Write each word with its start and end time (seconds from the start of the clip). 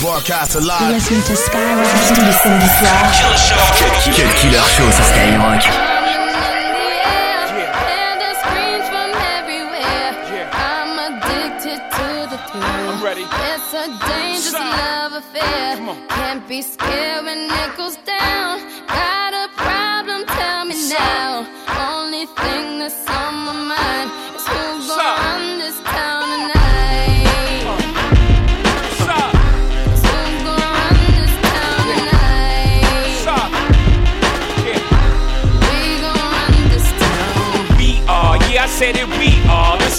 Broadcast 0.00 0.54
alive. 0.54 0.94
Listen 0.94 1.20
to 1.22 1.36
Skyrock 1.36 2.14
tous 2.14 2.24
les 2.24 2.32
samedis 2.32 2.70
soirs. 2.78 3.12
Cut 4.16 4.34
Killer 4.40 4.64
Show 4.76 4.90
sur 4.90 5.04
Skyrock. 5.04 5.62
I'm 12.52 13.04
ready. 13.04 13.22
It's 13.22 13.74
a 13.74 13.86
dangerous 14.08 14.50
Side. 14.50 14.60
love 14.60 15.12
affair. 15.12 15.76
Can't 16.08 16.48
be 16.48 16.62
scared 16.62 17.24
when 17.24 17.50
it 17.50 17.76
goes 17.76 17.96
down. 17.96 18.60
Got 18.88 19.29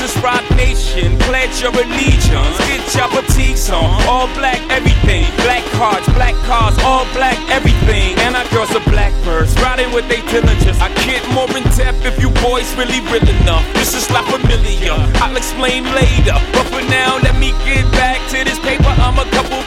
is 0.02 0.18
Roc 0.24 0.42
Nation. 0.58 1.18
Pledge 1.30 1.62
your 1.62 1.72
allegiance. 1.72 2.58
Get 2.66 2.84
your 2.96 3.10
fatigues 3.14 3.70
on. 3.70 3.86
All 4.10 4.28
black, 4.34 4.60
everything. 4.70 5.26
Black 5.46 5.64
cards, 5.78 6.06
black 6.18 6.36
cars, 6.50 6.78
all 6.84 7.06
black, 7.14 7.38
everything. 7.50 8.18
And 8.26 8.36
our 8.36 8.48
girls 8.50 8.74
are 8.76 8.84
blackbirds, 8.90 9.54
riding 9.62 9.92
with 9.94 10.08
they 10.10 10.22
diligence. 10.34 10.80
I 10.82 10.90
get 11.06 11.22
more 11.34 11.50
in 11.56 11.64
depth 11.78 12.06
if 12.06 12.20
you 12.20 12.30
boys 12.42 12.68
really 12.76 13.02
real 13.14 13.28
enough. 13.42 13.66
This 13.74 13.94
is 13.94 14.10
not 14.10 14.26
familiar. 14.26 14.98
I'll 15.22 15.38
explain 15.38 15.86
later. 15.94 16.38
But 16.54 16.66
for 16.74 16.84
now, 16.90 17.18
let 17.22 17.38
me 17.38 17.54
get 17.66 17.86
back 17.94 18.18
to 18.34 18.44
this 18.44 18.60
paper. 18.60 18.92
I'm 19.06 19.18
a 19.20 19.28
couple 19.32 19.62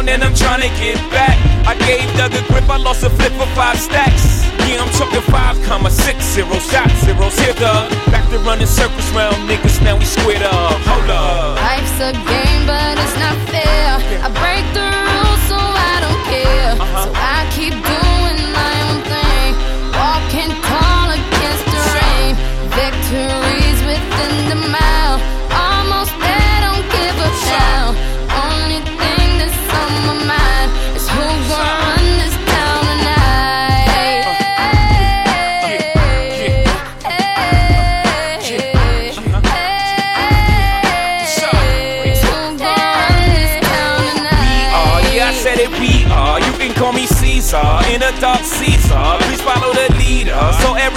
down 0.00 0.08
and 0.08 0.24
I'm 0.24 0.34
trying 0.34 0.62
to 0.62 0.68
get 0.80 0.96
back. 1.10 1.36
I 1.66 1.74
gave 1.86 2.04
Doug 2.16 2.32
a 2.32 2.42
grip, 2.48 2.68
I 2.68 2.76
lost 2.76 3.02
a 3.04 3.10
flip 3.10 3.32
for 3.32 3.46
five 3.54 3.78
stacks. 3.78 4.44
Yeah, 4.68 4.82
I'm 4.82 4.92
talking 4.92 5.20
five 5.32 5.60
comma 5.64 5.90
six 5.90 6.24
zero 6.24 6.58
shot 6.58 6.90
zeros. 7.04 7.38
Here 7.38 7.54
back 7.54 8.28
to 8.30 8.38
running 8.38 8.66
circles 8.66 9.10
round 9.12 9.36
niggas. 9.48 9.82
Now 9.82 9.98
we 9.98 10.04
squared 10.04 10.42
up. 10.42 10.80
Hold 10.86 11.10
up. 11.10 11.56
Life's 11.56 12.00
a 12.00 12.12
game, 12.12 12.66
but 12.66 12.94
it's 12.98 13.16
not 13.18 13.36
fair. 13.48 13.98
I 14.22 14.28
break 14.40 14.64
the 14.74 14.99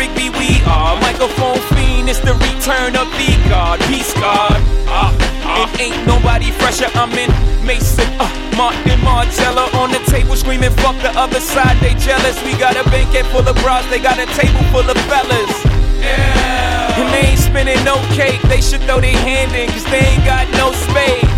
So 0.03 0.15
B, 0.15 0.29
we 0.35 0.59
are. 0.67 0.99
Microphone 0.99 1.59
fiend, 1.71 2.09
it's 2.09 2.19
the 2.19 2.35
return 2.35 2.91
of 2.99 3.07
the 3.15 3.39
God. 3.47 3.79
Peace 3.87 4.13
God. 4.15 4.59
Uh, 4.83 5.15
uh, 5.47 5.63
and 5.63 5.79
ain't 5.79 6.05
nobody 6.05 6.51
fresher. 6.51 6.91
I'm 6.95 7.11
in 7.15 7.31
Maison, 7.63 8.03
uh, 8.19 8.27
Martin 8.57 8.99
Margiela 8.99 9.71
on 9.79 9.91
the 9.91 10.03
table 10.11 10.35
screaming, 10.35 10.71
fuck 10.83 10.99
the 10.99 11.11
other 11.15 11.39
side, 11.39 11.77
they 11.79 11.95
jealous. 11.95 12.35
We 12.43 12.51
got 12.59 12.75
a 12.75 12.83
banquet 12.91 13.25
full 13.27 13.47
of 13.47 13.55
bras, 13.63 13.87
they 13.89 13.99
got 13.99 14.19
a 14.19 14.27
table 14.35 14.59
full 14.75 14.83
of 14.83 14.97
fellas. 15.07 15.53
Yeah. 16.03 16.99
And 16.99 17.07
they 17.15 17.31
ain't 17.31 17.39
spinning 17.39 17.81
no 17.85 17.95
cake, 18.11 18.41
they 18.51 18.59
should 18.59 18.81
throw 18.83 18.99
their 18.99 19.15
hand 19.15 19.55
in, 19.55 19.71
cause 19.71 19.85
they 19.87 20.03
ain't 20.03 20.25
got 20.25 20.51
no 20.59 20.75
space. 20.83 21.31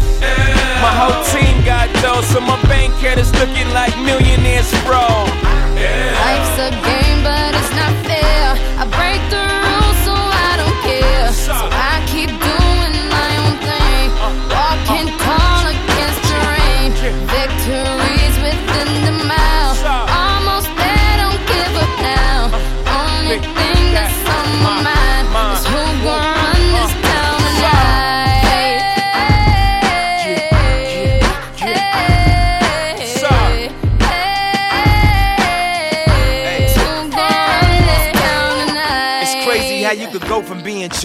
My 0.81 0.89
whole 0.89 1.21
team 1.29 1.53
got 1.65 1.85
dough, 2.01 2.25
so 2.33 2.41
my 2.41 2.57
bank 2.65 2.93
account 2.97 3.19
is 3.19 3.31
looking 3.37 3.69
like 3.77 3.93
millionaires, 4.01 4.71
bro. 4.81 5.05
Life's 6.25 6.57
a 6.57 6.71
game, 6.81 7.21
but 7.21 7.44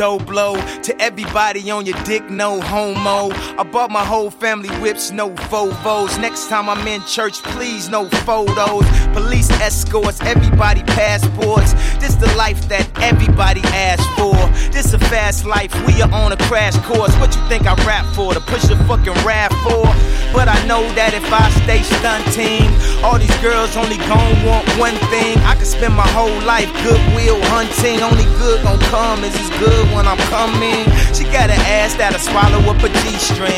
Joe 0.01 0.19
Blow 0.19 0.55
to 0.81 0.99
everybody 0.99 1.71
on 1.71 1.85
your 1.85 2.03
dick, 2.05 2.31
no 2.31 2.59
homo. 2.59 3.29
I 3.59 3.63
bought 3.73 3.91
my 3.91 4.05
whole 4.05 4.31
family 4.31 4.69
whips, 4.81 5.11
no 5.11 5.31
Volvos. 5.51 6.21
Next 6.21 6.49
time 6.49 6.69
I'm 6.69 6.87
in 6.87 7.03
church, 7.05 7.43
please, 7.43 7.89
no 7.89 8.09
photos. 8.27 8.85
Police 9.13 9.51
escorts, 9.61 10.21
everybody 10.23 10.83
passports. 10.83 11.73
This 11.99 12.15
the 12.17 12.33
life 12.37 12.69
that 12.69 12.87
everybody 13.01 13.61
asks 13.73 14.07
for. 14.19 14.35
This 14.73 14.93
a 14.93 14.99
fast 14.99 15.45
life, 15.45 15.73
we 15.87 16.03
are 16.03 16.13
on 16.13 16.33
a 16.33 16.37
crash 16.49 16.77
course. 16.85 17.15
What 17.19 17.35
you 17.35 17.43
think 17.49 17.67
I 17.67 17.75
rap 17.87 18.07
for? 18.15 18.35
To 18.35 18.41
push 18.41 18.63
the 18.63 18.77
fucking 18.89 19.15
rap 19.25 19.53
for? 19.63 19.87
But 20.33 20.49
I 20.49 20.59
know 20.67 20.83
that 20.95 21.15
if 21.15 21.27
I 21.33 21.51
stay 21.63 21.83
stunting, 21.83 22.71
all 23.03 23.19
these 23.19 23.35
girls 23.39 23.77
only 23.77 23.99
gon' 24.07 24.35
want 24.47 24.67
one 24.79 24.97
thing. 25.11 25.39
I 25.47 25.55
could 25.55 25.67
spend 25.67 25.95
my 25.95 26.07
whole 26.15 26.39
life 26.43 26.71
goodwill 26.83 27.41
hunting. 27.51 28.03
Only 28.03 28.27
good 28.39 28.63
gon' 28.63 28.79
come 28.91 29.25
is 29.25 29.35
as 29.35 29.51
good 29.59 29.85
when 29.95 30.07
I'm 30.07 30.21
coming. 30.31 30.87
She 31.15 31.25
got 31.31 31.51
an 31.51 31.61
ass 31.67 31.95
that'll 31.95 32.21
swallow 32.21 32.63
up 32.71 32.83
a 32.83 32.91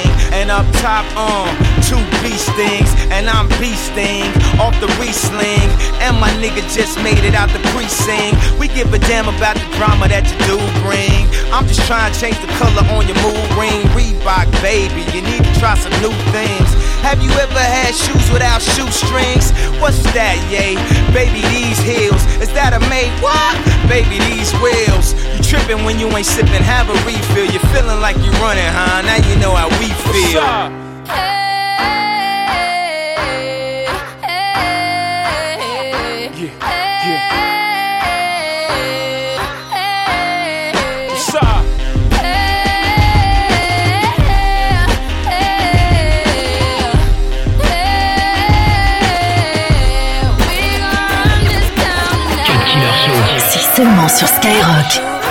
G-string. 0.02 0.32
And 0.32 0.50
up 0.50 0.66
top, 0.80 1.04
um, 1.16 1.48
two 1.82 2.00
B 2.22 2.32
stings. 2.36 2.90
And 3.10 3.28
I'm 3.28 3.48
beasting 3.60 4.32
off 4.58 4.78
the 4.80 4.88
re-sling. 5.00 5.68
And 6.00 6.18
my 6.20 6.30
nigga 6.40 6.62
just 6.74 6.96
made 7.02 7.24
it 7.24 7.34
out 7.34 7.50
the 7.50 7.60
precinct. 7.70 8.36
We 8.58 8.68
give 8.68 8.92
a 8.92 8.98
damn 8.98 9.28
about 9.28 9.56
the 9.56 9.68
drama 9.76 10.08
that 10.08 10.24
you 10.24 10.38
do 10.48 10.58
bring. 10.82 11.28
I'm 11.52 11.66
just 11.66 11.86
trying 11.86 12.12
to 12.12 12.18
change 12.18 12.38
the 12.40 12.50
color 12.58 12.84
on 12.96 13.06
your 13.06 13.18
mood 13.22 13.48
ring. 13.58 13.82
Reebok, 13.92 14.50
baby, 14.62 15.02
you 15.12 15.22
need 15.22 15.51
try 15.62 15.78
some 15.78 15.94
new 16.02 16.10
things. 16.34 16.74
Have 17.06 17.22
you 17.22 17.30
ever 17.38 17.62
had 17.62 17.94
shoes 17.94 18.26
without 18.32 18.60
shoestrings? 18.60 19.54
What's 19.78 20.02
that, 20.10 20.34
yay? 20.50 20.74
Baby, 21.14 21.46
these 21.54 21.78
heels. 21.78 22.19
Is 22.42 22.50
that 22.58 22.75
a 22.75 22.81
made 22.90 23.14
what? 23.22 23.54
Baby, 23.87 24.19
these 24.26 24.50
wheels. 24.58 25.14
You 25.14 25.38
tripping 25.38 25.84
when 25.87 26.00
you 26.00 26.10
ain't 26.19 26.26
sipping, 26.26 26.66
have 26.66 26.90
a 26.90 26.98
refill. 27.06 27.46
You're 27.46 27.62
feeling 27.70 28.00
like 28.02 28.19
you're 28.19 28.34
running, 28.42 28.66
huh? 28.75 29.06
Now 29.06 29.22
you 29.22 29.38
know 29.38 29.54
how 29.54 29.70
we 29.78 29.87
feel. 30.10 30.42
What's 31.06 31.41
seulement 53.82 54.08
sur 54.08 54.29
Skyrock. 54.29 55.21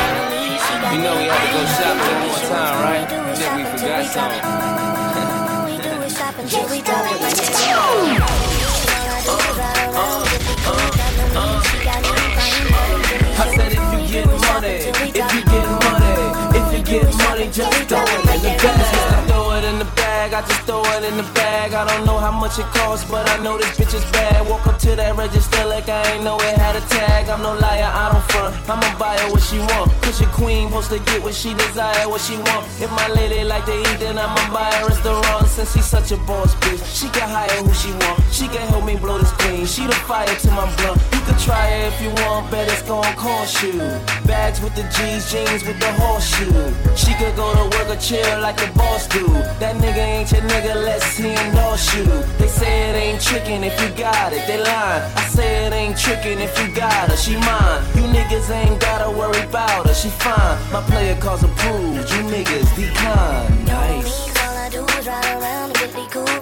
I 20.41 20.47
just 20.47 20.61
throw 20.65 20.81
it 20.97 21.03
in 21.05 21.17
the 21.17 21.27
bag. 21.37 21.73
I 21.73 21.85
don't 21.85 22.03
know 22.03 22.17
how 22.17 22.31
much 22.31 22.57
it 22.57 22.65
costs, 22.73 23.05
but 23.05 23.29
I 23.29 23.37
know 23.43 23.59
this 23.59 23.77
bitch 23.77 23.93
is 23.93 24.03
bad. 24.09 24.41
Walk 24.49 24.65
up 24.65 24.79
to 24.79 24.95
that 24.95 25.15
register 25.15 25.65
like 25.65 25.87
I 25.87 26.01
ain't 26.13 26.23
know 26.23 26.35
it 26.41 26.57
had 26.57 26.75
a 26.75 26.81
tag. 26.89 27.29
I'm 27.29 27.43
no 27.43 27.53
liar, 27.53 27.85
I 27.85 28.09
don't 28.09 28.25
front. 28.33 28.57
I'ma 28.65 28.89
buy 28.97 29.13
her 29.21 29.29
what 29.29 29.43
she 29.43 29.59
want. 29.59 29.93
Cause 30.01 30.19
your 30.19 30.33
queen 30.33 30.69
supposed 30.69 30.89
to 30.89 30.99
get 31.05 31.21
what 31.21 31.35
she 31.35 31.53
desire, 31.53 32.09
what 32.09 32.21
she 32.21 32.37
want. 32.49 32.65
If 32.81 32.89
my 32.89 33.07
lady 33.13 33.43
like 33.43 33.65
to 33.65 33.77
eat, 33.77 33.99
then 34.01 34.17
I'ma 34.17 34.41
buy 34.49 34.65
her 34.81 34.89
restaurant. 34.89 35.45
Since 35.45 35.73
she's 35.73 35.85
such 35.85 36.09
a 36.11 36.17
boss 36.25 36.55
bitch, 36.55 36.81
she 36.89 37.05
can 37.13 37.29
hire 37.29 37.61
who 37.61 37.69
she 37.77 37.93
want. 38.01 38.17
She 38.33 38.47
can 38.49 38.65
help 38.73 38.83
me 38.83 38.97
blow 38.97 39.19
this 39.19 39.29
clean. 39.37 39.67
She 39.67 39.85
the 39.85 39.93
fire 40.09 40.25
to 40.25 40.49
my 40.57 40.65
blunt. 40.81 40.97
You 41.13 41.20
can 41.31 41.39
try 41.39 41.67
it 41.67 41.93
if 41.93 42.01
you 42.01 42.09
want, 42.23 42.49
bet 42.51 42.67
it's 42.67 42.81
gon' 42.83 43.03
cost 43.15 43.63
you. 43.63 43.77
Bags 44.25 44.61
with 44.61 44.75
the 44.75 44.83
G's, 44.95 45.31
jeans 45.31 45.63
with 45.63 45.79
the 45.79 45.91
horseshoe. 45.93 46.73
She 46.95 47.13
could 47.15 47.35
go 47.35 47.53
to 47.53 47.77
work 47.77 47.89
or 47.89 47.99
chill 47.99 48.39
like 48.41 48.57
the 48.57 48.69
boss 48.75 49.07
do. 49.07 49.27
That 49.59 49.75
nigga 49.77 50.03
ain't 50.15 50.31
your 50.31 50.41
nigga, 50.41 50.75
let's 50.75 51.05
see 51.05 51.31
endorse 51.31 51.95
you. 51.95 52.05
They 52.37 52.47
say 52.47 52.89
it 52.89 52.95
ain't 52.95 53.21
trickin' 53.21 53.63
if 53.63 53.79
you 53.81 53.89
got 53.97 54.33
it, 54.33 54.45
they 54.47 54.61
lying. 54.61 55.03
I 55.15 55.23
say 55.29 55.67
it 55.67 55.73
ain't 55.73 55.95
trickin' 55.95 56.39
if 56.39 56.53
you 56.59 56.73
got 56.73 57.09
her, 57.09 57.17
she 57.17 57.35
mine. 57.37 57.81
You 57.95 58.03
niggas 58.15 58.49
ain't 58.49 58.79
gotta 58.79 59.09
worry 59.09 59.41
about 59.41 59.87
her, 59.87 59.93
she 59.93 60.09
fine. 60.09 60.57
My 60.71 60.81
player 60.81 61.15
calls 61.19 61.43
approved, 61.43 62.09
you 62.11 62.21
niggas 62.33 62.75
decline. 62.75 63.65
Nice. 63.65 64.29
All 64.43 64.57
I 64.57 64.69
do 64.69 64.83
is 64.97 65.07
ride 65.07 65.25
around 65.37 65.69
and 65.69 65.79
get 65.79 65.95
me 65.95 66.07
cool. 66.09 66.40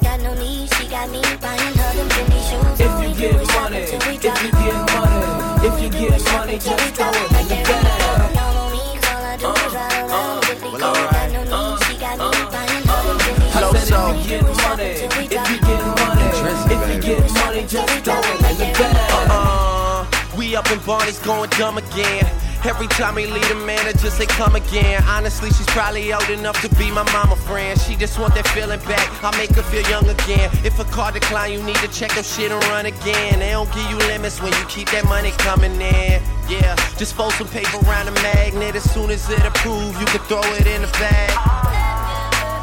If 15.01 15.15
you 15.15 15.59
get 15.59 15.79
money, 15.97 16.25
if 16.25 16.89
you 16.89 17.01
get 17.01 17.33
money, 17.33 17.65
just 17.65 18.03
throw 18.03 18.19
it 18.19 18.51
in 18.51 18.57
the 18.57 18.65
bag. 18.77 20.37
We 20.37 20.55
up 20.55 20.69
in 20.71 20.79
Barney's 20.79 21.19
going 21.19 21.49
dumb 21.51 21.77
again. 21.77 22.48
Every 22.65 22.87
time 22.87 23.15
we 23.15 23.25
leave 23.25 23.47
the 23.47 23.55
manager 23.55 24.09
say 24.09 24.25
come 24.25 24.55
again. 24.55 25.01
Honestly, 25.07 25.49
she's 25.49 25.65
probably 25.67 26.11
old 26.11 26.29
enough 26.29 26.61
to 26.61 26.69
be 26.75 26.91
my 26.91 27.03
mama 27.13 27.37
friend. 27.37 27.79
She 27.79 27.95
just 27.95 28.19
want 28.19 28.35
that 28.35 28.47
feeling 28.49 28.79
back. 28.81 29.23
I 29.23 29.35
make 29.37 29.51
her 29.51 29.63
feel 29.63 29.87
young 29.89 30.07
again. 30.09 30.51
If 30.65 30.77
a 30.77 30.83
car 30.83 31.11
decline, 31.13 31.53
you 31.53 31.63
need 31.63 31.77
to 31.77 31.87
check 31.87 32.13
your 32.15 32.23
shit 32.23 32.51
and 32.51 32.61
run 32.65 32.85
again. 32.85 33.39
They 33.39 33.51
don't 33.51 33.71
give 33.71 33.89
you 33.89 33.97
limits 34.07 34.41
when 34.41 34.51
you 34.51 34.65
keep 34.65 34.89
that 34.91 35.05
money 35.05 35.31
coming 35.37 35.71
in. 35.79 36.21
Yeah, 36.49 36.75
just 36.97 37.13
fold 37.15 37.31
some 37.33 37.47
paper 37.47 37.77
around 37.87 38.09
a 38.09 38.11
magnet. 38.11 38.75
As 38.75 38.91
soon 38.91 39.09
as 39.09 39.29
it 39.29 39.45
approve, 39.45 39.97
you 39.97 40.05
can 40.07 40.19
throw 40.27 40.43
it 40.43 40.67
in 40.67 40.81
the 40.81 40.89
bag. 40.99 41.78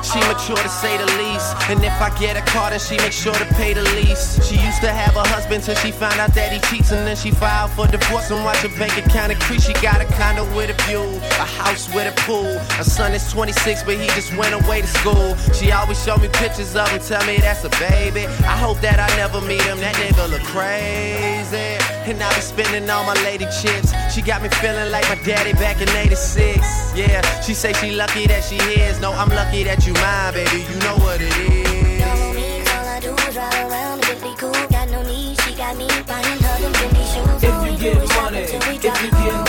She 0.07 0.21
mature 0.21 0.57
to 0.57 0.69
say 0.69 0.97
the 0.97 1.07
least. 1.19 1.57
And 1.69 1.83
if 1.83 2.01
I 2.01 2.15
get 2.17 2.37
a 2.37 2.45
car, 2.53 2.71
then 2.71 2.79
she 2.79 2.97
make 2.99 3.13
sure 3.13 3.35
to 3.35 3.45
pay 3.59 3.75
the 3.75 3.83
lease. 3.99 4.39
She 4.47 4.55
used 4.55 4.81
to 4.83 4.93
have 4.93 5.17
a 5.17 5.27
husband 5.35 5.65
till 5.65 5.75
she 5.75 5.91
found 5.91 6.21
out 6.21 6.33
that 6.35 6.53
he 6.53 6.61
cheats. 6.71 6.93
And 6.93 7.05
then 7.05 7.17
she 7.17 7.33
filed 7.33 7.73
for 7.73 7.89
divorce 7.89 8.31
and 8.31 8.45
watch 8.45 8.59
her 8.59 8.71
bank 8.79 8.97
account 9.05 9.33
increase. 9.33 9.67
She 9.67 9.73
got 9.75 10.01
a 10.01 10.07
condo 10.15 10.45
with 10.55 10.71
a 10.71 10.79
view, 10.85 11.03
a 11.43 11.47
house 11.59 11.93
with 11.93 12.07
a 12.07 12.15
pool. 12.23 12.57
Her 12.79 12.85
son 12.85 13.15
is 13.15 13.29
26, 13.33 13.83
but 13.83 13.97
he 13.99 14.07
just 14.15 14.31
went 14.37 14.55
away 14.55 14.83
to 14.83 14.87
school. 14.87 15.35
She 15.53 15.73
always 15.73 16.03
show 16.03 16.17
me 16.19 16.29
pictures 16.29 16.77
of 16.77 16.89
him, 16.89 17.01
tell 17.01 17.27
me 17.27 17.39
that's 17.39 17.65
a 17.65 17.71
baby. 17.91 18.27
I 18.47 18.57
hope 18.57 18.81
that 18.83 19.01
I 19.01 19.09
never 19.17 19.41
meet 19.41 19.63
him. 19.63 19.79
That 19.81 19.97
nigga 19.97 20.31
look 20.31 20.43
crazy. 20.55 21.83
And 22.07 22.23
I 22.23 22.33
be 22.37 22.41
spending 22.41 22.89
all 22.89 23.03
my 23.03 23.15
lady 23.25 23.47
chips. 23.61 23.91
She 24.15 24.23
got 24.23 24.41
me 24.41 24.49
feeling 24.63 24.93
like 24.93 25.09
my 25.09 25.17
daddy 25.27 25.53
back 25.55 25.81
in 25.83 25.89
86. 25.89 26.95
Yeah, 26.95 27.21
she 27.41 27.53
say 27.53 27.73
she 27.73 27.91
lucky 27.91 28.29
that 28.29 28.45
she 28.45 28.55
is. 28.79 29.01
No, 29.01 29.11
I'm 29.11 29.31
lucky 29.31 29.65
that 29.65 29.85
you 29.85 29.96
mine, 30.01 30.33
baby. 30.35 30.59
You 30.69 30.77
know 30.85 30.97
what 31.05 31.21
it 31.21 31.33
is. 31.37 32.01
Y'all 32.01 32.17
know 32.19 32.33
me, 32.33 32.63
'cause 32.65 32.77
all 32.77 32.89
I 32.89 33.01
do 33.01 33.13
is 33.29 33.37
ride 33.37 33.61
around 33.67 34.05
and 34.05 34.21
get 34.23 34.39
cool. 34.39 34.53
Got 34.71 34.89
no 34.91 35.03
need, 35.03 35.41
she 35.43 35.55
got 35.55 35.77
me 35.77 35.89
buying 36.07 36.41
her 36.45 36.57
them 36.63 36.73
Fendi 36.79 37.05
shoes. 37.13 37.43
If 37.49 37.57
you 37.67 37.73
get 37.85 37.99
money, 38.17 38.43
if 38.57 38.65
you 38.67 38.79
get 38.79 38.97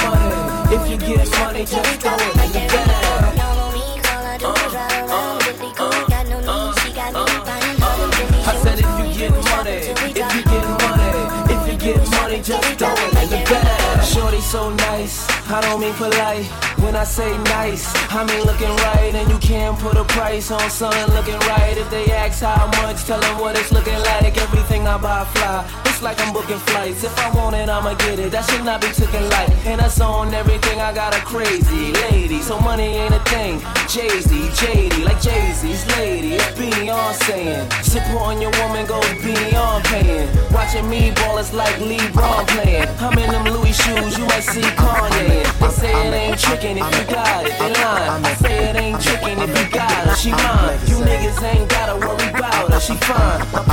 money, 0.04 0.76
if 0.76 0.84
you 0.90 0.98
get 0.98 1.28
money, 1.40 1.66
just 1.66 2.02
throw 2.02 2.16
it 2.16 2.36
in 2.44 2.52
the 2.52 2.68
bag. 2.74 3.27
So 14.48 14.70
nice, 14.70 15.28
I 15.50 15.60
don't 15.60 15.82
mean 15.82 15.94
polite. 15.96 16.46
When 16.80 16.96
I 16.96 17.04
say 17.04 17.38
nice, 17.52 17.84
I 18.10 18.24
mean 18.24 18.46
looking 18.46 18.74
right, 18.88 19.14
and 19.14 19.30
you 19.30 19.38
can't 19.40 19.78
put 19.78 19.98
a 19.98 20.06
price 20.06 20.52
on 20.52 20.70
something 20.70 21.14
looking 21.14 21.40
right. 21.52 21.76
If 21.78 21.90
they 21.92 22.06
ask 22.12 22.42
how 22.42 22.68
much, 22.82 23.04
tell 23.04 23.20
them 23.20 23.40
what 23.42 23.58
it's 23.60 23.74
looking 23.74 24.00
like. 24.00 24.38
Everything 24.38 24.88
I 24.88 24.98
buy 24.98 25.26
fly, 25.26 25.87
like 26.02 26.20
I'm 26.22 26.34
booking 26.34 26.60
flights. 26.60 27.04
If 27.04 27.18
I 27.18 27.30
want 27.36 27.56
it, 27.56 27.70
I'ma 27.70 27.94
get 27.96 28.20
it. 28.20 28.32
That 28.32 28.46
should 28.50 28.64
not 28.66 28.82
be 28.82 28.88
taken 28.88 29.30
light. 29.30 29.50
And 29.66 29.80
that's 29.80 30.00
on 30.02 30.34
everything. 30.34 30.80
I 30.80 30.94
got 30.94 31.16
a 31.16 31.22
crazy 31.22 31.94
lady, 32.06 32.42
so 32.42 32.60
money 32.60 32.98
ain't 33.02 33.14
a 33.14 33.20
thing. 33.32 33.60
Jay 33.88 34.10
Z, 34.20 34.30
JD, 34.60 35.04
like 35.04 35.22
Jay 35.22 35.52
Z's 35.54 35.86
lady. 35.98 36.36
It's 36.36 36.46
Beyonce. 36.58 37.72
Supporting 37.84 38.42
your 38.42 38.52
woman 38.62 38.86
goes 38.86 39.08
beyond 39.24 39.86
paying. 39.86 40.30
Watching 40.52 40.90
me 40.90 41.12
ball 41.12 41.38
is 41.38 41.54
like 41.54 41.76
LeBron 41.76 42.48
playing. 42.48 42.88
I'm 43.00 43.18
in 43.18 43.32
them 43.32 43.46
Louis 43.46 43.74
shoes, 43.74 44.18
you 44.18 44.26
might 44.26 44.44
see 44.44 44.68
Kanye. 44.78 45.44
They 45.60 45.70
say 45.70 45.94
it 46.08 46.14
ain't 46.14 46.40
tricking 46.40 46.78
if 46.78 46.90
you 46.98 47.06
got 47.14 47.46
it, 47.46 47.58
they 47.58 47.74
lying. 47.74 48.26
I 48.26 48.34
say 48.36 48.70
it 48.70 48.76
ain't 48.76 49.02
tricking 49.02 49.40
if 49.40 49.50
you 49.50 49.70
got 49.72 50.08
it. 50.08 50.18
she 50.18 50.32
mine. 50.32 50.80
You 50.88 50.98
niggas 51.06 51.42
ain't 51.44 51.70
gotta 51.70 51.96
worry 51.96 52.30
about 52.30 52.72
her, 52.72 52.80
she 52.80 52.94
fine. 52.96 53.67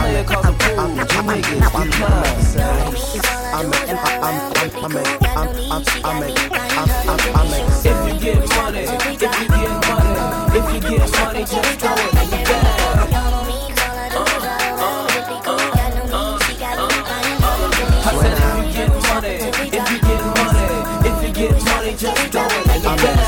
Money, 11.24 11.44
just 11.44 11.80
throw 11.80 11.94
it 11.94 12.14
in 12.14 12.30
the 12.30 12.44
bag. 12.44 12.74
I 17.96 18.12
said 18.20 18.36
if 18.38 18.50
you 18.58 18.68
get 18.72 18.90
money, 19.08 19.34
if 19.72 19.84
you 19.90 19.98
get 20.00 20.22
money, 20.36 20.68
if 21.08 21.18
you 21.22 21.30
get 21.32 21.54
money, 21.64 21.92
just 21.96 22.20
throw 22.30 22.46
it 22.46 22.66
in 22.74 22.82
the 22.82 22.88
bag. 23.02 23.24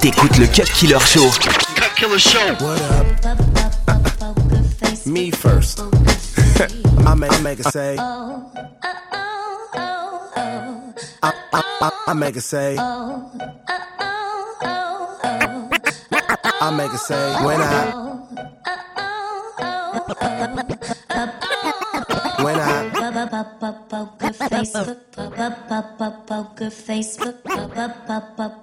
T'écoutes 0.00 0.38
le 0.38 0.46
Cut 0.46 0.70
Killer 0.72 1.00
Show. 1.00 1.30
Cut 1.40 1.94
Killer 1.96 2.18
Show. 2.18 2.54
What 2.60 2.80
up? 2.82 3.06
Me 5.06 5.30
first. 5.30 5.80
I 7.06 7.14
make, 7.14 7.32
I 7.32 7.40
make 7.40 7.60
it 7.60 7.66
say. 7.72 7.96
I, 11.54 11.90
I, 12.08 12.14
make 12.14 12.36
it 12.36 12.40
say. 12.42 12.76
I 16.60 16.70
make 16.76 16.92
it 16.92 16.98
say 16.98 17.44
when 17.44 17.60
I. 17.60 17.92
When 22.42 22.58
I. 22.58 22.88
Facebook, 24.32 24.96
poker 26.26 26.70
Facebook, 26.70 27.42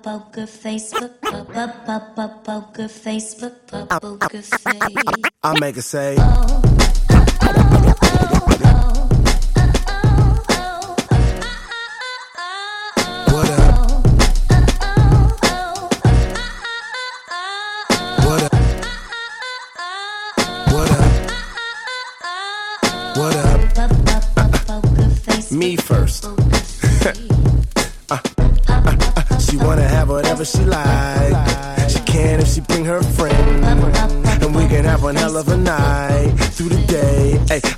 poker 0.04 0.48
Facebook, 0.48 1.22
poker 2.44 2.88
Facebook, 2.88 3.68
poker 4.02 4.42
Facebook. 4.42 5.30
I 5.44 5.60
make 5.60 5.78
it 5.78 5.84
say. 5.84 6.18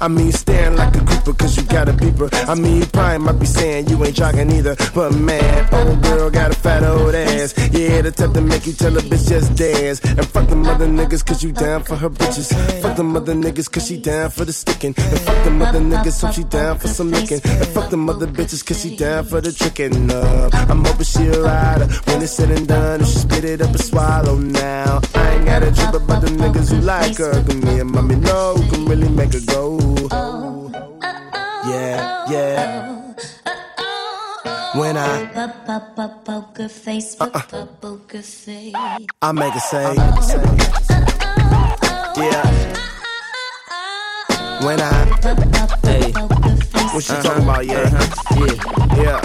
I 0.01 0.07
mean, 0.07 0.31
staring 0.31 0.75
like 0.77 0.95
a 0.95 1.05
creeper 1.05 1.31
cause 1.31 1.55
you 1.55 1.61
got 1.61 1.87
a 1.87 1.93
beeper. 1.93 2.27
I 2.49 2.55
mean, 2.55 2.81
probably 2.87 3.19
might 3.19 3.39
be 3.39 3.45
saying 3.45 3.87
you 3.87 4.03
ain't 4.03 4.15
jogging 4.15 4.51
either. 4.51 4.75
But 4.95 5.13
man, 5.13 5.69
old 5.71 6.01
girl 6.01 6.31
got 6.31 6.49
a 6.49 6.55
fat 6.55 6.83
old 6.83 7.13
ass. 7.13 7.20
Yeah, 7.41 8.01
the 8.01 8.11
type 8.11 8.33
to 8.33 8.41
make 8.41 8.67
you 8.67 8.73
tell 8.73 8.95
a 8.95 9.01
bitch 9.01 9.27
just 9.27 9.55
dance. 9.55 9.99
And 10.01 10.27
fuck 10.27 10.47
them 10.47 10.63
other 10.67 10.87
niggas 10.87 11.25
cause 11.25 11.43
you 11.43 11.51
down 11.51 11.81
for 11.81 11.95
her 11.95 12.09
bitches. 12.09 12.53
Fuck 12.81 12.97
them 12.97 13.15
other 13.15 13.33
niggas 13.33 13.71
cause 13.71 13.87
she 13.87 13.97
down 13.97 14.29
for 14.29 14.45
the 14.45 14.53
sticking. 14.53 14.93
And 14.95 15.19
fuck 15.21 15.43
them 15.43 15.61
other 15.61 15.79
niggas 15.79 16.11
so 16.11 16.31
she 16.31 16.43
down 16.43 16.77
for 16.77 16.87
some 16.87 17.09
licking. 17.09 17.41
And 17.43 17.67
fuck 17.69 17.89
them 17.89 18.07
other 18.09 18.27
bitches 18.27 18.63
cause 18.63 18.81
she 18.81 18.95
down 18.95 19.25
for 19.25 19.41
the 19.41 19.51
tricking. 19.51 20.11
Uh, 20.11 20.49
I'm 20.53 20.85
hoping 20.85 21.03
she 21.03 21.25
a 21.29 21.41
rider 21.41 21.87
when 22.05 22.21
it's 22.21 22.33
said 22.33 22.51
and 22.51 22.67
done. 22.67 23.01
If 23.01 23.07
she 23.07 23.17
spit 23.17 23.43
it 23.43 23.61
up 23.61 23.69
and 23.69 23.81
swallow 23.81 24.37
now. 24.37 25.01
I 25.15 25.35
ain't 25.35 25.45
got 25.45 25.63
a 25.63 25.71
trip 25.71 25.95
about 25.95 26.21
the 26.21 26.27
niggas 26.27 26.69
who 26.71 26.81
like 26.81 27.17
her. 27.17 27.31
Cause 27.31 27.55
me 27.55 27.79
and 27.79 27.89
mommy 27.89 28.17
know 28.17 28.53
who 28.53 28.69
can 28.69 28.85
really 28.85 29.09
make 29.09 29.33
her 29.33 29.41
go. 29.47 29.79
Yeah, 31.63 32.25
yeah. 32.29 32.90
When 34.73 34.95
I 34.95 35.25
Poker 36.23 36.69
face, 36.69 37.19
uh-uh. 37.19 37.65
poker 37.81 38.21
face. 38.21 38.73
I 39.21 39.31
make 39.33 39.53
it 39.53 39.59
say, 39.59 39.83
yeah. 42.15 42.47
When 44.63 44.79
I, 44.79 45.05
hey, 45.83 46.11
what 46.93 47.09
you 47.09 47.15
uh-huh. 47.15 47.21
talking 47.21 47.43
about, 47.43 47.65
yeah, 47.65 47.81
uh-huh. 47.81 48.95
Yeah. 48.95 49.19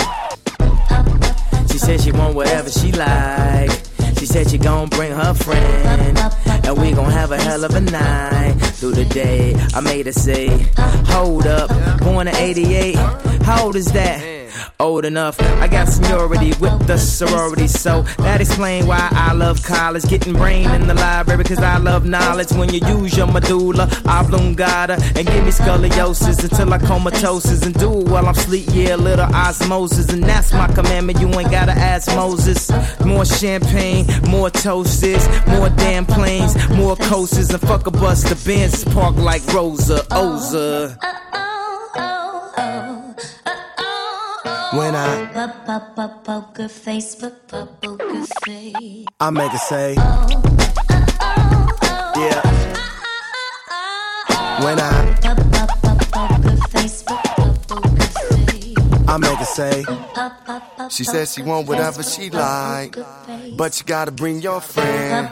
yeah. 1.52 1.66
She 1.68 1.78
said 1.78 2.00
she 2.00 2.10
want 2.10 2.34
whatever 2.34 2.68
she 2.68 2.90
like. 2.90 3.70
She 4.18 4.26
said 4.26 4.50
she 4.50 4.58
gon' 4.58 4.88
bring 4.88 5.12
her 5.12 5.32
friend. 5.34 6.18
And 6.66 6.76
we 6.76 6.90
gon' 6.90 7.12
have 7.12 7.30
a 7.30 7.40
hell 7.40 7.62
of 7.64 7.72
a 7.72 7.80
night 7.80 8.54
through 8.74 8.94
the 8.94 9.04
day. 9.04 9.54
I 9.74 9.80
made 9.80 10.06
her 10.06 10.12
say, 10.12 10.66
Hold 11.06 11.46
up, 11.46 11.70
born 12.00 12.26
in 12.26 12.34
88. 12.34 12.96
How 13.42 13.66
old 13.66 13.76
is 13.76 13.92
that? 13.92 14.35
Old 14.80 15.04
enough, 15.04 15.40
I 15.60 15.68
got 15.68 15.88
seniority 15.88 16.52
with 16.60 16.86
the 16.86 16.98
sorority, 16.98 17.68
so 17.68 18.02
that 18.18 18.40
explain 18.40 18.86
why 18.86 19.08
I 19.12 19.32
love 19.32 19.62
college. 19.62 20.04
Getting 20.04 20.34
brain 20.34 20.70
in 20.70 20.86
the 20.86 20.94
library, 20.94 21.44
cause 21.44 21.58
I 21.58 21.78
love 21.78 22.04
knowledge. 22.04 22.52
When 22.52 22.72
you 22.72 22.80
use 22.86 23.16
your 23.16 23.26
medulla 23.26 23.88
oblongata 24.06 24.94
and 25.16 25.26
give 25.26 25.44
me 25.44 25.50
scoliosis 25.50 26.42
until 26.44 26.72
I 26.72 26.78
comatosis 26.78 27.64
and 27.64 27.74
do 27.74 28.00
it 28.00 28.08
while 28.08 28.26
I'm 28.26 28.34
sleep, 28.34 28.66
yeah, 28.72 28.96
little 28.96 29.32
osmosis. 29.34 30.12
And 30.12 30.22
that's 30.22 30.52
my 30.52 30.68
commandment, 30.68 31.20
you 31.20 31.28
ain't 31.38 31.50
gotta 31.50 31.72
ask 31.72 32.08
Moses. 32.14 32.70
More 33.04 33.24
champagne, 33.24 34.06
more 34.28 34.50
toasts, 34.50 35.28
more 35.48 35.68
damn 35.70 36.06
planes, 36.06 36.54
more 36.70 36.96
coasters, 36.96 37.50
and 37.50 37.60
fuck 37.62 37.86
a 37.86 37.90
bus. 37.90 38.22
The 38.22 38.36
Benz 38.46 38.84
park 38.84 39.16
like 39.16 39.44
Rosa 39.52 39.98
Oza. 40.10 40.96
Uh, 41.02 41.06
uh, 41.06 41.25
When 44.76 44.94
I, 44.94 45.26
Poker 46.24 46.68
face, 46.68 47.14
poker 47.14 47.66
face. 48.44 49.06
I 49.20 49.30
make 49.30 49.54
it 49.54 49.60
say, 49.60 49.94
yeah. 49.94 50.26
When 54.62 54.78
I, 54.78 55.14
Poker 56.12 56.56
face, 56.68 57.02
poker 57.04 57.54
face. 57.66 58.74
I 59.08 59.16
make 59.18 59.40
it 59.40 59.46
say, 59.46 59.84
She 60.90 61.04
said 61.04 61.28
she 61.28 61.42
want 61.42 61.68
whatever 61.68 62.02
she 62.02 62.28
like, 62.30 62.96
but 63.56 63.78
you 63.80 63.86
gotta 63.86 64.10
bring 64.10 64.40
your 64.42 64.60
friend, 64.60 65.30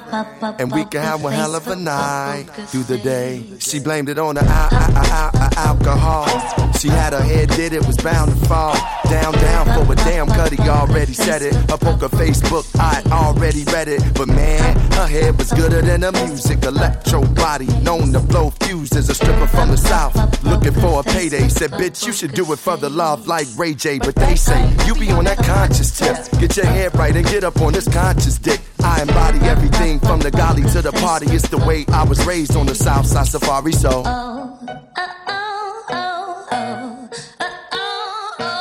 and 0.59 0.73
we 0.73 0.85
can 0.87 1.03
have 1.03 1.23
one 1.23 1.33
hell 1.35 1.55
of 1.55 1.69
a 1.69 1.77
night 1.77 2.47
through 2.69 2.85
the 2.85 2.97
day. 2.99 3.45
She 3.59 3.79
blamed 3.81 4.09
it 4.09 4.19
on 4.19 4.37
the 4.37 4.43
al- 4.45 4.75
al- 4.75 5.37
al- 5.37 5.59
alcohol. 5.69 6.73
She 6.79 6.89
had 6.89 7.13
her 7.13 7.21
head 7.23 7.51
did 7.51 7.73
it, 7.75 7.87
was 7.87 7.97
bound 7.99 8.31
to 8.31 8.37
fall. 8.47 8.75
Down, 9.11 9.33
down 9.33 9.67
for 9.67 9.93
a 9.93 9.97
damn 9.97 10.27
cutty 10.27 10.59
already 10.63 11.13
said 11.13 11.43
it. 11.43 11.55
Her 11.71 11.79
poker 11.79 12.09
Facebook, 12.09 12.65
I 12.79 13.03
already 13.11 13.65
read 13.65 13.89
it. 13.89 14.03
But 14.15 14.29
man, 14.29 14.77
her 14.93 15.07
head 15.07 15.39
was 15.39 15.53
gooder 15.53 15.83
than 15.83 16.01
the 16.01 16.13
music. 16.13 16.65
Electro 16.65 17.25
body, 17.35 17.67
known 17.83 18.13
to 18.13 18.21
blow 18.21 18.51
fuses. 18.51 19.09
A 19.09 19.15
stripper 19.15 19.47
from 19.47 19.71
the 19.71 19.77
south, 19.77 20.15
looking 20.45 20.73
for 20.73 21.01
a 21.01 21.03
payday. 21.03 21.49
Said, 21.49 21.71
bitch, 21.73 22.07
you 22.07 22.13
should 22.13 22.33
do 22.33 22.51
it 22.53 22.59
for 22.59 22.77
the 22.77 22.91
love 22.91 23.27
like 23.27 23.47
Ray 23.57 23.75
J. 23.75 23.99
But 23.99 24.15
they 24.17 24.37
say, 24.37 24.61
you 24.87 24.95
be 24.95 25.11
on 25.11 25.25
that 25.25 25.39
conscious 25.39 25.97
tip. 25.97 26.17
Get 26.41 26.57
your 26.57 26.67
head 26.67 26.95
right 26.97 27.15
and 27.15 27.27
get 27.27 27.45
up 27.45 27.61
on 27.61 27.73
this 27.73 27.89
conscious 27.93 28.39
dick. 28.39 28.61
I 28.83 29.03
embody 29.03 29.39
everything 29.47 29.99
from 30.01 30.21
the 30.21 30.31
golly 30.31 30.63
to 30.73 30.83
the 30.83 30.93
party. 30.93 31.27
It's 31.31 31.49
the 31.49 31.59
way 31.59 31.85
I 31.89 32.05
was 32.05 32.25
raised 32.27 32.57
on 32.57 32.67
the 32.67 32.75
south 32.75 33.07
side 33.07 33.27
safari, 33.27 33.73
so. 33.73 34.03
Oh, 34.05 34.44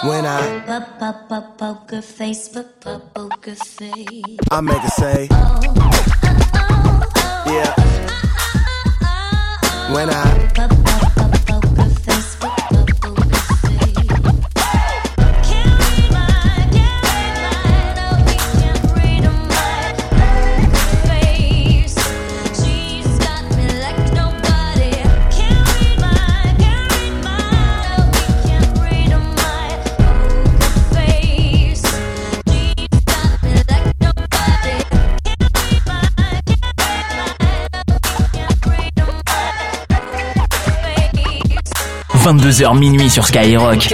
when 0.05 0.25
I, 0.25 0.59
Poker 1.57 2.01
face, 2.01 2.49
but 2.49 2.81
poker 3.13 3.55
face. 3.55 4.37
I 4.51 4.61
make 4.61 4.83
it 4.83 4.91
say, 4.91 5.27
yeah. 7.47 7.73
When 9.93 10.09
I, 10.09 10.92
22h 42.37 42.77
minuit 42.79 43.09
sur 43.11 43.25
Skyrock. 43.27 43.93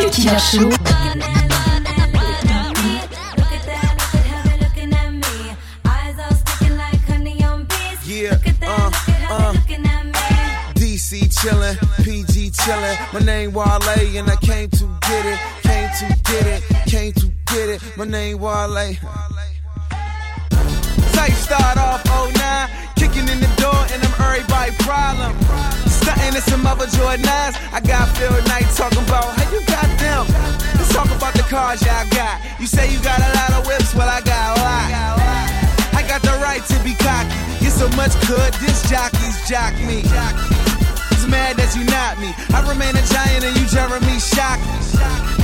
Uh, 8.61 8.91
uh. 9.29 9.53
DC 10.75 11.29
chillin', 11.29 11.75
PG 12.03 12.51
chillin'. 12.53 12.97
My 13.13 13.19
name 13.19 13.51
Wale 13.53 14.17
and 14.17 14.29
I 14.29 14.35
came 14.37 14.69
to 14.69 14.85
get 15.01 15.25
it, 15.25 15.39
came 15.63 15.89
to 15.99 16.05
get 16.31 16.45
it, 16.47 16.63
came 16.89 17.13
to 17.13 17.27
get 17.47 17.69
it. 17.69 17.81
My 17.97 18.05
name 18.05 18.39
Wale. 18.39 18.95
Tight 21.11 21.33
start 21.33 21.77
off 21.77 22.05
09, 22.05 22.69
kicking 23.19 23.33
in 23.33 23.39
the 23.39 23.61
door 23.61 23.79
and 23.91 24.01
I'm 24.03 24.13
everybody 24.21 24.71
problem. 24.83 25.35
Stunting 25.87 26.35
in 26.35 26.41
some 26.41 26.65
other 26.65 26.85
Jordans. 26.85 27.55
I 27.73 27.81
got 27.81 28.07
Phil 28.17 28.31
Knight 28.47 28.67
talking 28.75 29.03
about 29.03 29.35
how 29.35 29.51
you 29.51 29.61
got 29.65 29.89
them. 29.99 30.25
Let's 30.75 30.93
talk 30.93 31.05
about 31.05 31.33
the 31.33 31.43
cars 31.43 31.81
y'all 31.81 32.07
got. 32.09 32.41
You 32.59 32.67
say 32.67 32.91
you 32.91 33.01
got 33.01 33.19
a 33.19 33.31
lot 33.35 33.51
of 33.59 33.67
whips, 33.67 33.93
well 33.95 34.09
I 34.09 34.21
got 34.21 34.57
a 34.57 34.61
lot. 34.61 34.89
I 35.93 36.03
got 36.07 36.21
the 36.21 36.37
right 36.41 36.63
to 36.63 36.83
be 36.83 36.93
cocky. 36.95 37.29
Get 37.59 37.71
so 37.71 37.89
much 37.89 38.13
good, 38.27 38.53
this 38.55 38.89
jockeys 38.89 39.47
jock 39.47 39.73
me. 39.85 40.03
Mad 41.29 41.57
that 41.61 41.77
you 41.77 41.85
not 41.85 42.17
me. 42.17 42.33
I 42.49 42.65
remain 42.65 42.97
a 42.97 43.05
giant 43.05 43.45
and 43.45 43.53
you 43.53 43.65
Jeremy 43.69 44.17
Shockey. 44.17 44.65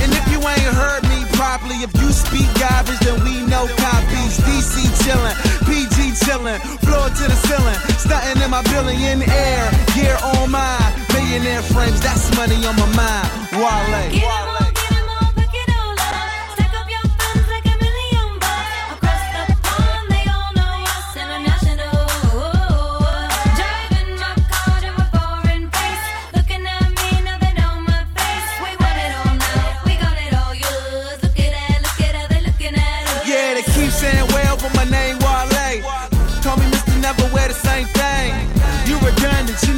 And 0.02 0.10
if 0.10 0.26
you 0.34 0.42
ain't 0.42 0.70
heard 0.74 1.06
me 1.06 1.22
properly, 1.38 1.78
if 1.86 1.94
you 2.02 2.10
speak 2.10 2.46
garbage, 2.58 2.98
then 3.06 3.22
we 3.22 3.46
know 3.46 3.70
copies. 3.78 4.34
DC 4.42 4.82
chillin', 5.06 5.36
PG 5.62 6.18
chillin', 6.26 6.58
floor 6.82 7.06
to 7.06 7.24
the 7.30 7.38
ceiling, 7.46 7.78
stunting 8.02 8.42
in 8.42 8.50
my 8.50 8.62
billionaire 8.74 9.70
gear 9.94 10.18
on 10.34 10.50
mine. 10.50 10.92
Millionaire 11.14 11.62
frames, 11.62 12.00
that's 12.02 12.34
money 12.36 12.58
on 12.66 12.74
my 12.76 12.90
mind. 12.98 13.30
Wale. 13.54 14.10
Yeah, 14.10 14.65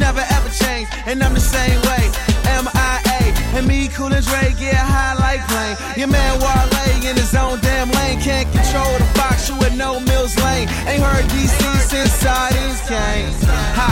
never 0.08 0.24
ever 0.32 0.48
change, 0.48 0.88
and 1.04 1.22
I'm 1.22 1.34
the 1.34 1.46
same 1.56 1.80
way. 1.84 2.04
M.I.A. 2.64 3.20
And 3.56 3.66
me, 3.68 3.88
cool 3.88 4.12
and 4.12 4.24
Dre, 4.24 4.54
get 4.56 4.74
high 4.74 5.12
like 5.20 5.44
plane. 5.52 5.76
Your 6.00 6.08
man 6.08 6.40
Wale 6.40 6.68
in 7.04 7.16
his 7.16 7.34
own 7.34 7.60
damn 7.60 7.90
lane, 7.90 8.18
can't 8.20 8.48
control 8.52 8.88
the 8.96 9.08
box, 9.20 9.48
you 9.48 9.56
with 9.58 9.76
no 9.76 10.00
Mills 10.00 10.34
Lane. 10.44 10.68
Ain't 10.88 11.02
heard 11.02 11.24
DC 11.28 11.60
since 11.92 12.12
sardines 12.24 12.80
came. 12.88 13.28
Ha, 13.76 13.88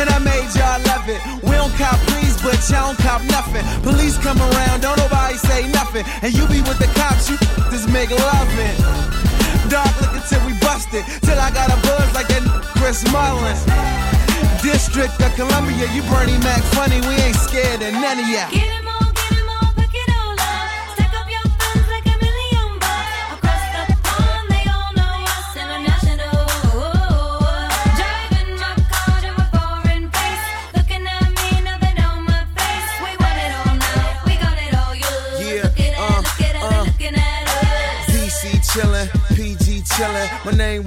and 0.00 0.08
I 0.08 0.18
made 0.18 0.48
y'all 0.56 0.80
love 0.88 1.06
it. 1.08 1.20
We 1.44 1.52
don't 1.60 1.74
cop 1.76 2.00
please, 2.08 2.40
but 2.40 2.56
y'all 2.70 2.88
don't 2.88 2.98
cop 3.04 3.20
nothing. 3.28 3.64
Police 3.82 4.16
come 4.18 4.40
around, 4.40 4.80
don't 4.80 4.96
nobody 4.96 5.36
say 5.36 5.68
nothing. 5.68 6.04
And 6.22 6.32
you 6.32 6.48
be 6.48 6.60
with 6.64 6.78
the 6.78 6.88
cops, 6.96 7.28
you 7.28 7.36
just 7.72 7.88
make 7.92 8.08
loving. 8.10 9.37
Dark 9.68 10.00
looking 10.00 10.22
till 10.28 10.44
we 10.46 10.52
busted. 10.60 11.04
Till 11.22 11.38
I 11.38 11.50
got 11.50 11.68
a 11.68 11.76
buzz 11.82 12.14
like 12.14 12.28
that 12.28 12.42
Chris 12.76 13.04
Mullins. 13.12 13.64
District 14.62 15.12
of 15.20 15.34
Columbia, 15.34 15.86
you 15.92 16.02
Bernie 16.08 16.38
Mac 16.38 16.62
funny. 16.72 17.00
We 17.06 17.14
ain't 17.20 17.36
scared 17.36 17.82
of 17.82 17.92
none 17.92 18.18
of 18.18 18.28
ya. 18.28 18.87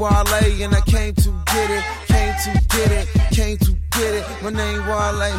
Wale 0.01 0.63
and 0.65 0.73
I 0.73 0.81
came 0.81 1.13
to 1.13 1.29
get 1.53 1.69
it, 1.69 1.83
came 2.09 2.33
to 2.33 2.51
get 2.73 2.91
it, 2.91 3.07
came 3.37 3.57
to 3.57 3.71
get 3.91 4.13
it. 4.17 4.25
My 4.41 4.49
name 4.49 4.81
Wale. 4.89 5.29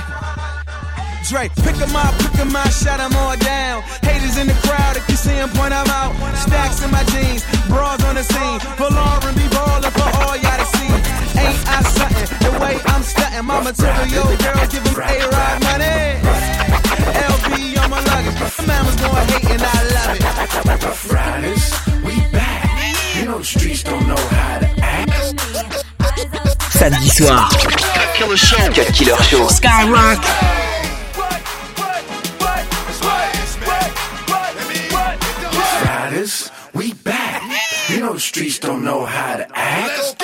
Dre, 1.26 1.50
pick 1.66 1.82
'em 1.82 1.96
up, 1.96 2.14
pick 2.22 2.38
'em 2.38 2.54
out, 2.54 2.70
shut 2.70 3.00
'em 3.00 3.10
all 3.16 3.36
down. 3.38 3.82
Haters 4.06 4.36
in 4.36 4.46
the 4.46 4.54
crowd, 4.62 4.96
if 4.96 5.08
you 5.08 5.16
see 5.16 5.34
'em, 5.34 5.50
point 5.50 5.74
'em 5.74 5.90
out. 5.90 6.14
Stacks 6.46 6.80
in 6.80 6.92
my 6.92 7.02
jeans, 7.10 7.42
bras 7.66 8.04
on 8.04 8.14
the 8.14 8.22
scene. 8.22 8.60
For 8.78 8.88
Lauren, 8.88 9.34
be 9.34 9.48
ballin' 9.48 9.90
for 9.98 10.10
all 10.22 10.36
y'all 10.36 10.58
to 10.62 10.66
see. 10.78 10.92
Ain't 11.42 11.58
I 11.66 11.82
something? 11.98 12.28
The 12.44 12.52
way 12.62 12.78
I'm 12.86 13.02
stunting, 13.02 13.44
my 13.44 13.58
material 13.66 14.36
girls 14.44 14.68
give 14.70 14.86
'em 14.86 14.94
A-Rod 14.94 15.56
money. 15.66 16.22
LV 17.30 17.50
on 17.82 17.90
my 17.90 18.00
luggage, 18.10 18.38
mama's 18.68 18.94
gonna 18.94 19.24
hate 19.32 19.50
and 19.54 19.64
I 19.74 19.78
love 19.96 20.14
it. 20.16 20.22
Fridays, 20.94 21.64
we 21.64 21.80
back. 21.80 21.81
You 23.42 23.48
know 23.48 23.54
the 23.54 23.58
streets 23.58 23.82
don't 23.82 24.06
know 24.06 24.14
how 24.14 24.58
to 24.60 24.68
act. 24.78 25.10
Samedi 26.70 27.10
soir. 27.10 27.48
Killer 28.14 28.36
Show. 28.36 28.56
Cut 28.72 28.94
Killer 28.94 29.20
Show. 29.24 29.48
Skyrock. 29.48 30.22
Fridays, 35.82 36.52
we 36.72 36.92
back. 36.92 37.42
You 37.88 37.98
know 37.98 38.12
the 38.12 38.20
streets 38.20 38.60
don't 38.60 38.84
know 38.84 39.04
how 39.04 39.38
to 39.38 39.48
act. 39.58 40.21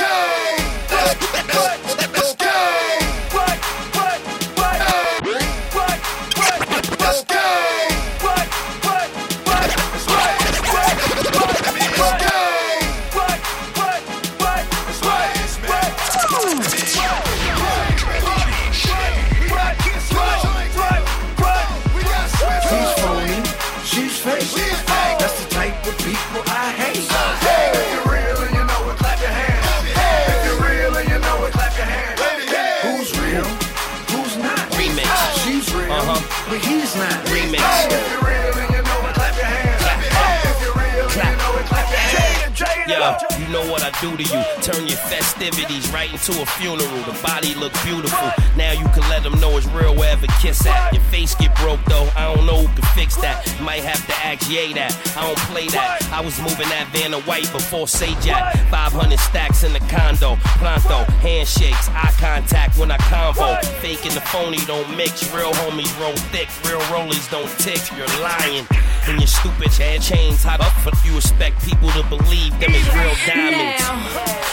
Yo, 43.08 43.16
you 43.38 43.48
know 43.48 43.64
what 43.70 43.82
I 43.82 43.90
do 44.00 44.16
to 44.16 44.22
you. 44.22 44.42
Turn 44.60 44.86
your 44.86 44.98
festivities 45.08 45.90
right 45.90 46.12
into 46.12 46.42
a 46.42 46.46
funeral. 46.60 47.02
The 47.08 47.18
body 47.22 47.54
look 47.54 47.72
beautiful. 47.82 48.28
Now 48.56 48.72
you 48.72 48.84
can 48.92 49.08
let 49.08 49.22
them 49.22 49.40
know 49.40 49.56
it's 49.56 49.66
real 49.68 49.94
wherever 49.94 50.26
kiss 50.42 50.66
at. 50.66 50.92
Your 50.92 51.02
face 51.04 51.34
get 51.34 51.56
broke 51.56 51.82
though. 51.86 52.08
I 52.16 52.34
don't 52.34 52.44
know 52.44 52.66
who 52.66 52.68
can 52.68 52.84
fix 52.92 53.16
that. 53.16 53.48
Might 53.62 53.82
have 53.84 54.04
to 54.06 54.14
ask 54.26 54.50
Ye 54.50 54.74
that. 54.74 54.92
I 55.16 55.26
don't 55.26 55.38
play 55.48 55.68
that. 55.68 56.02
I 56.12 56.20
was 56.20 56.38
moving 56.40 56.68
that 56.68 56.88
van 56.92 57.12
to 57.12 57.20
white 57.22 57.50
before 57.50 57.88
say 57.88 58.12
jack. 58.20 58.56
500 58.68 59.18
stacks 59.18 59.64
in 59.64 59.72
the 59.72 59.80
condo. 59.88 60.36
Pronto, 60.60 61.04
handshakes, 61.24 61.88
eye 61.90 62.12
contact 62.18 62.76
when 62.76 62.90
I 62.90 62.98
convo. 63.08 63.64
Fake 63.80 64.04
and 64.04 64.14
the 64.14 64.20
phony 64.20 64.58
don't 64.66 64.88
mix. 64.96 65.32
Real 65.32 65.52
homies 65.64 65.92
roll 66.00 66.16
thick. 66.28 66.48
Real 66.68 66.80
rollies 66.92 67.30
don't 67.30 67.48
tick. 67.58 67.80
You're 67.96 68.06
lying. 68.20 68.66
And 69.08 69.18
your 69.18 69.28
stupid 69.28 69.72
head 69.72 70.02
chains 70.02 70.42
hot 70.42 70.60
up 70.60 70.72
for 70.84 70.92
you 71.06 71.16
expect 71.16 71.64
people 71.64 71.88
to 71.90 72.02
believe 72.08 72.52
them 72.60 72.72
real 72.98 73.14
diamonds. 73.26 74.47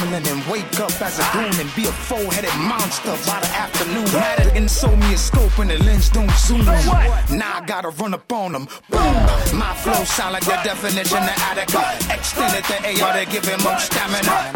gremlin 0.00 0.32
and 0.32 0.50
wake 0.50 0.80
up 0.80 1.00
as 1.00 1.18
a 1.18 1.32
goon 1.32 1.60
and 1.60 1.74
be 1.74 1.84
a 1.84 1.92
four-headed 1.92 2.54
monster 2.56 3.12
by 3.26 3.40
the 3.40 3.48
afternoon. 3.48 4.04
Matter 4.04 4.50
and 4.54 4.70
sold 4.70 4.98
me 4.98 5.14
a 5.14 5.16
scope 5.16 5.58
and 5.58 5.70
the 5.70 5.82
lens 5.84 6.08
don't 6.08 6.30
zoom. 6.32 6.64
Now 6.64 7.58
I 7.58 7.64
gotta 7.66 7.90
run 7.90 8.14
up 8.14 8.32
on 8.32 8.52
them. 8.52 8.68
Boom! 8.88 9.14
My 9.58 9.74
flow 9.82 10.04
sound 10.04 10.34
like 10.34 10.44
the 10.44 10.58
definition 10.64 11.18
of 11.18 11.36
Attica. 11.50 11.82
Extended 12.12 12.64
the 12.64 13.02
AR 13.02 13.12
to 13.18 13.30
give 13.30 13.44
him 13.44 13.60
more 13.62 13.78
stamina. 13.78 14.52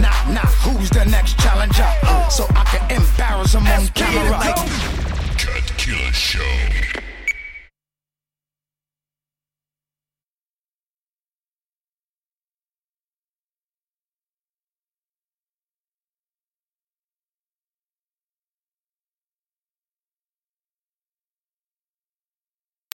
Nah, 0.00 0.32
nah, 0.32 0.46
who's 0.62 0.90
the 0.90 1.04
next 1.04 1.38
challenger? 1.38 1.88
So 2.30 2.46
I 2.50 2.64
can 2.64 3.02
embarrass 3.02 3.54
him 3.54 3.66
on 3.66 3.88
camera. 3.88 4.38
Cut 5.38 5.76
Killer 5.76 6.12
Show. 6.12 7.03